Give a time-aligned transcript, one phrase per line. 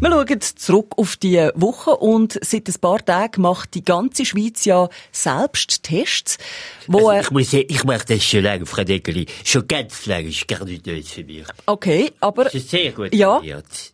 [0.00, 4.64] Wir schauen zurück auf die Woche und seit ein paar Tagen macht die ganze Schweiz
[4.64, 6.38] ja selbst Tests,
[6.86, 7.08] wo...
[7.08, 9.26] Also ich muss sagen, ich mache das schon lange, Frau Deckeli.
[9.42, 11.44] Schon ganz lange, ist gar nicht nötig für mich.
[11.66, 12.44] Okay, aber...
[12.44, 13.40] Das ist sehr gut Ja,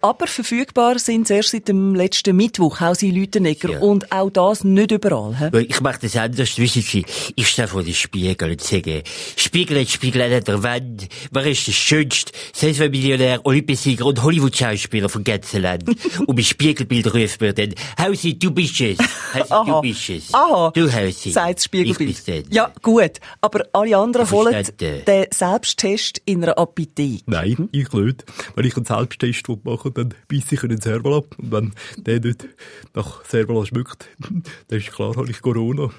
[0.03, 3.71] aber verfügbar sind sie erst seit dem letzten Mittwoch, auch in Lütenegger.
[3.71, 3.79] Ja.
[3.81, 5.39] Und auch das nicht überall.
[5.39, 5.67] He?
[5.71, 7.07] Ich mache das anders, wissen Sie.
[7.35, 9.05] Ich stehe vor dem Spiegel und sage,
[9.37, 15.63] Spiegel, Spiegel an der Wand, wer ist der schönste Selbstmillionär, Olympiasieger und Hollywood-Schauspieler von ganzem
[15.63, 15.94] Land?
[16.27, 18.99] und mit Spiegelbild ruft mir dann, Hausi, du bist es.
[19.35, 19.65] Hausi, Aha.
[19.65, 20.35] du bist es.
[20.35, 20.71] Aha.
[20.75, 21.31] Du, Hausi.
[21.31, 22.53] Sagt das Spiegelbild.
[22.53, 23.21] Ja, gut.
[23.41, 27.23] Aber alle anderen holen den Selbsttest in einer Apotheke.
[27.27, 28.25] Nein, ich nicht.
[28.55, 31.23] Wenn ich einen Selbsttest machen will, dann beiße ich einen Servola.
[31.39, 32.47] Und wenn der nicht
[32.95, 34.09] nach Servola schmeckt,
[34.69, 35.91] dann ist klar, habe ich Corona.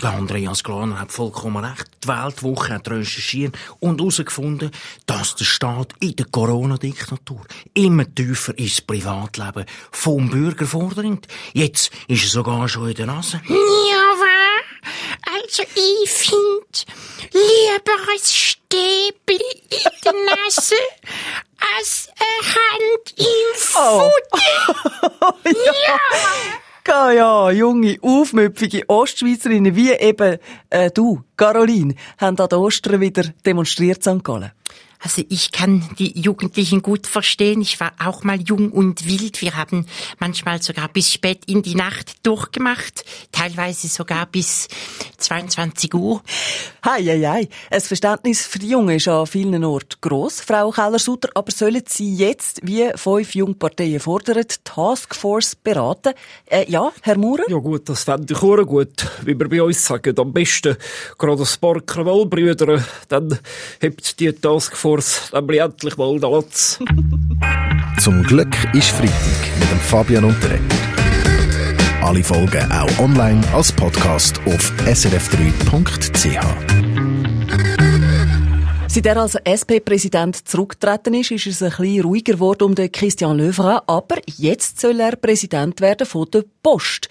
[0.00, 1.86] Der Andreas Glaner hat vollkommen recht.
[2.02, 4.70] Die Weltwoche hat recherchiert und herausgefunden,
[5.06, 7.42] dass der Staat in der Corona-Diktatur
[7.74, 11.28] immer tiefer ins Privatleben vom Bürger vordringt.
[11.52, 13.40] Jetzt ist er sogar schon in der Nase.
[13.48, 14.62] Ja, wahr?
[15.34, 16.86] Also ich find
[17.32, 20.74] lieber ein Stäbli in der Nase
[21.76, 24.08] als eine Hand im Futter.
[25.44, 25.98] Ja, ja,
[27.52, 30.38] junge, aufmüpfige Ostschweizerinnen wie eben
[30.68, 34.24] äh, du, Caroline, haben an Ostern wieder demonstriert St.
[34.24, 34.50] Gallen.
[35.02, 37.60] Also ich kann die Jugendlichen gut verstehen.
[37.60, 39.42] Ich war auch mal jung und wild.
[39.42, 39.86] Wir haben
[40.20, 44.68] manchmal sogar bis spät in die Nacht durchgemacht, teilweise sogar bis
[45.18, 46.22] 22 Uhr.
[46.84, 47.48] Hei, hei, hei.
[47.70, 51.30] Ein Verständnis für die Jungen ist an vielen Orten gross, Frau Keller-Sutter.
[51.34, 56.14] Aber sollen Sie jetzt, wie fünf Jungparteien fordern, die Taskforce beraten?
[56.46, 57.48] Äh, ja, Herr Maurer?
[57.48, 59.10] Ja gut, das fände ich auch gut.
[59.24, 60.76] Wie wir bei uns sagen, am besten
[61.18, 63.38] gerade das paar Krawallbrüder, dann
[63.80, 64.91] hebt die Taskforce
[65.32, 66.78] nämlich endlich mal den Latz.
[67.98, 69.12] Zum Glück ist Freitag
[69.58, 70.62] mit dem Fabian Unterrecker.
[72.02, 76.40] Alle Folgen auch online als Podcast auf srf3.ch.
[78.88, 83.38] Seit er als SP-Präsident zurückgetreten ist, ist es ein bisschen ruhiger geworden um den Christian
[83.38, 83.82] Löwra.
[83.86, 87.08] Aber jetzt soll er Präsident werden von der Post.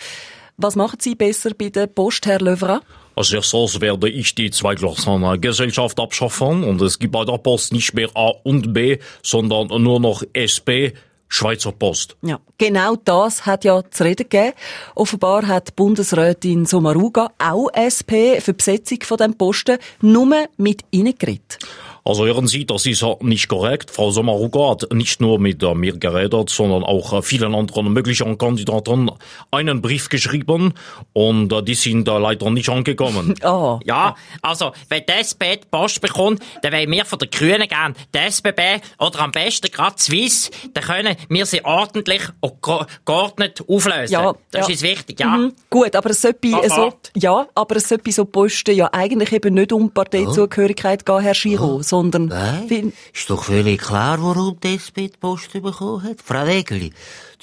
[0.58, 2.82] Was machen Sie besser bei der Post, Herr Löwra?
[3.16, 8.10] Als erstes werde ich die Zweiklassengesellschaft abschaffen und es gibt bei der Post nicht mehr
[8.16, 10.96] A und B, sondern nur noch SP,
[11.34, 12.18] Schweizer Post.
[12.24, 14.52] Ja, genau das hat ja zu reden gegeben.
[14.96, 21.18] Offenbar hat Bundesrätin Sommaruga auch SP für die Besetzung von dem Posten nur mit ihnen
[21.18, 21.58] geredet.
[22.04, 23.92] Also hören Sie, das ist nicht korrekt.
[23.92, 29.12] Frau Sommaruga hat nicht nur mit mir geredet, sondern auch äh, vielen anderen möglichen Kandidaten
[29.52, 30.74] einen Brief geschrieben
[31.14, 33.36] und äh, die sind leider nicht angekommen.
[33.44, 33.80] Ah.
[33.86, 37.96] Ja, also, wenn die SP die Post bekommt, dann wollen wir von den Grünen gern
[38.14, 43.64] die SBB oder am besten gerade Swiss, dann können wir sie ordentlich und ge- geordnet
[43.68, 44.12] auflösen.
[44.14, 44.74] Ja, das ja.
[44.74, 45.28] ist wichtig, ja.
[45.28, 45.54] Mhm.
[45.70, 47.12] Gut, aber es sollte bei so, Sofort.
[47.16, 51.82] ja, aber es sollte so Posten ja eigentlich eben nicht um Parteizugehörigkeit gehen, Herr Giro,
[51.92, 56.22] sondern, Nein, ist doch völlig klar, warum die SP die Post bekommen hat.
[56.24, 56.90] Frau Degeli,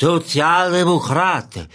[0.00, 1.69] die Sozialdemokraten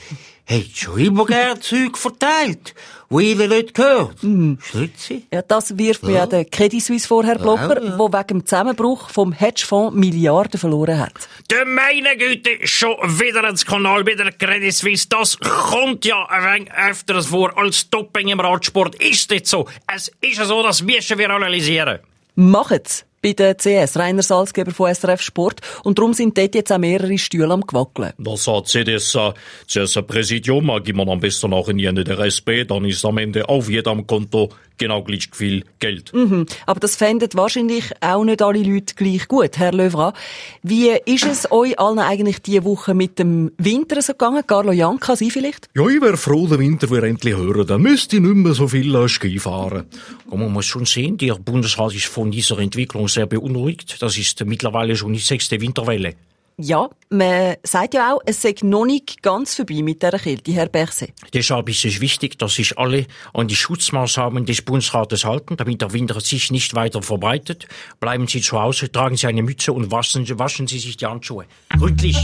[0.49, 2.73] haben schon immer gern Zeug verteilt,
[3.09, 4.17] wo ihnen nicht gehört.
[4.19, 5.27] Stimmt sie?
[5.31, 7.97] ja, das wirft mir ja der Credit Suisse vor, Herr Blocher, ja.
[7.97, 11.13] wo wegen dem Zusammenbruch vom Hedgefonds Milliarden verloren hat.
[11.51, 15.07] Der meine Güte, schon wieder ein Skandal bei der Credit Suisse.
[15.07, 18.95] Das kommt ja ein wenig öfters vor als Doping im Radsport.
[18.95, 19.67] Ist nicht so.
[19.93, 21.99] Es ist ja so, das müssen wir analysieren.
[22.35, 25.61] Machen's bei der CS, Rainer Salzgeber von SRF Sport.
[25.83, 28.11] Und darum sind dort jetzt auch mehrere Stühle am Gewackeln.
[28.17, 29.31] Das hat CDS, äh,
[29.65, 33.17] CS Präsidium, gibt man am besten auch in die Hände der SP, dann ist am
[33.17, 36.13] Ende auf jedem Konto genau gleich viel Geld.
[36.13, 36.45] Mhm.
[36.65, 40.13] Aber das fänden wahrscheinlich auch nicht alle Leute gleich gut, Herr Löwra.
[40.61, 44.43] Wie ist es euch allen eigentlich diese Woche mit dem Winter so gegangen?
[44.45, 45.69] Carlo Janka, Sie vielleicht?
[45.75, 47.65] Ja, ich wäre froh, der Winter würde endlich hören.
[47.65, 49.85] Dann müsste ich nicht mehr so viel Ski fahren.
[50.33, 54.01] Und man muss schon sehen, der Bundesrat ist von dieser Entwicklung sehr beunruhigt.
[54.01, 56.15] Das ist mittlerweile schon die sechste Winterwelle.
[56.57, 60.67] Ja, man sagt ja auch, es sei noch nicht ganz vorbei mit dieser Kälte, Herr
[60.67, 61.11] Berset.
[61.33, 65.93] Deshalb ist es wichtig, dass sich alle an die Schutzmaßnahmen des Bundesrates halten, damit der
[65.93, 67.67] Winter sich nicht weiter verbreitet.
[67.99, 71.45] Bleiben Sie zu Hause, tragen Sie eine Mütze und waschen, waschen Sie sich die Handschuhe.
[71.69, 72.17] Gründlich.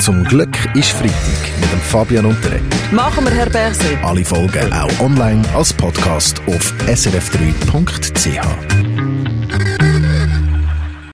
[0.00, 2.64] Zum Glück ist Freitag mit dem Fabian Unterreger.
[2.90, 4.02] Machen wir, Herr Berset.
[4.02, 8.79] Alle Folgen auch online als Podcast auf srf3.ch.